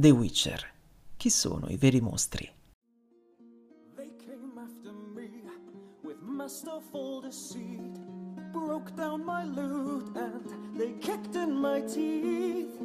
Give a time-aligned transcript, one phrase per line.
[0.00, 0.60] The Witcher.
[1.16, 2.48] Chi sono i veri mostri?
[3.96, 5.28] They came after me
[6.04, 7.98] with masterful deceit,
[8.52, 12.80] broke down my loot and they kicked in my teeth,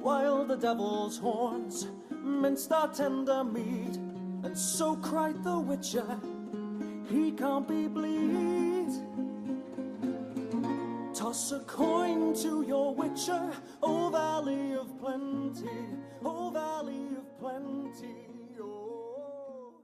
[0.00, 1.86] while the devil's horns
[2.22, 3.98] minced our tender meat,
[4.42, 6.18] and so cried the witcher,
[7.10, 8.88] he can't be bleed.
[11.12, 13.52] Toss a coin to your witcher,
[13.82, 14.23] oh, O Valley
[14.84, 18.58] of Plenty, O Valley of Plenty.
[18.60, 19.82] Oh.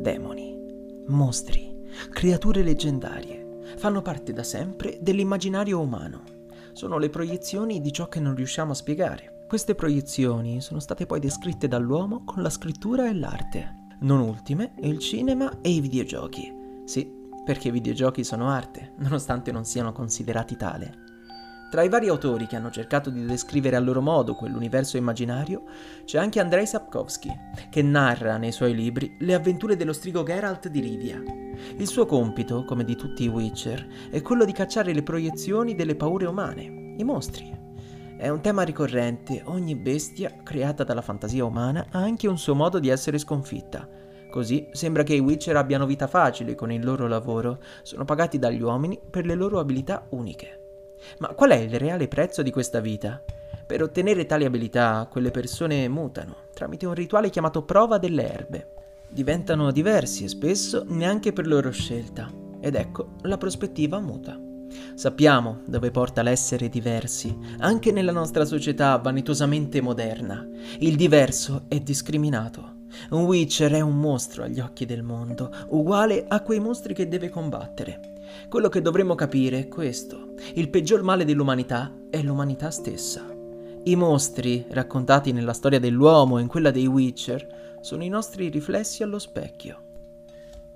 [0.00, 0.56] Demoni,
[1.08, 1.76] mostri,
[2.10, 6.22] creature leggendarie, fanno parte da sempre dell'immaginario umano.
[6.72, 9.44] Sono le proiezioni di ciò che non riusciamo a spiegare.
[9.46, 13.84] Queste proiezioni sono state poi descritte dall'uomo con la scrittura e l'arte.
[14.00, 16.52] Non ultime il cinema e i videogiochi.
[16.84, 21.04] Sì, perché i videogiochi sono arte, nonostante non siano considerati tale.
[21.70, 25.62] Tra i vari autori che hanno cercato di descrivere a loro modo quell'universo immaginario,
[26.04, 27.30] c'è anche Andrei Sapkowski,
[27.70, 31.22] che narra nei suoi libri le avventure dello strigo Geralt di Rivia.
[31.76, 35.94] Il suo compito, come di tutti i Witcher, è quello di cacciare le proiezioni delle
[35.94, 37.56] paure umane, i mostri.
[38.18, 42.80] È un tema ricorrente, ogni bestia creata dalla fantasia umana ha anche un suo modo
[42.80, 44.05] di essere sconfitta.
[44.30, 48.60] Così sembra che i Witcher abbiano vita facile con il loro lavoro, sono pagati dagli
[48.60, 50.60] uomini per le loro abilità uniche.
[51.18, 53.22] Ma qual è il reale prezzo di questa vita?
[53.66, 58.68] Per ottenere tali abilità, quelle persone mutano tramite un rituale chiamato prova delle erbe.
[59.08, 62.30] Diventano diversi e spesso neanche per loro scelta.
[62.60, 64.40] Ed ecco, la prospettiva muta.
[64.94, 70.46] Sappiamo dove porta l'essere diversi, anche nella nostra società vanitosamente moderna.
[70.78, 72.75] Il diverso è discriminato.
[73.10, 77.28] Un Witcher è un mostro agli occhi del mondo, uguale a quei mostri che deve
[77.28, 78.14] combattere.
[78.48, 80.34] Quello che dovremmo capire è questo.
[80.54, 83.24] Il peggior male dell'umanità è l'umanità stessa.
[83.84, 89.02] I mostri, raccontati nella storia dell'uomo e in quella dei Witcher, sono i nostri riflessi
[89.02, 89.82] allo specchio.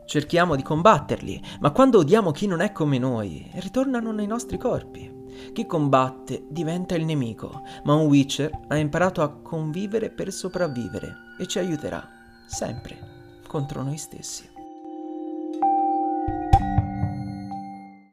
[0.04, 5.19] Cerchiamo di combatterli, ma quando odiamo chi non è come noi, ritornano nei nostri corpi.
[5.52, 11.46] Chi combatte diventa il nemico, ma un Witcher ha imparato a convivere per sopravvivere e
[11.46, 12.06] ci aiuterà,
[12.46, 12.98] sempre,
[13.46, 14.59] contro noi stessi.